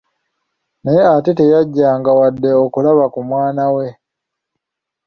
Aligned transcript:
Naye 0.83 1.01
ate 1.15 1.31
teyajjanga 1.39 2.09
wadde 2.19 2.49
okulaba 2.65 3.05
ku 3.13 3.19
mwana 3.29 3.65
we. 3.75 3.87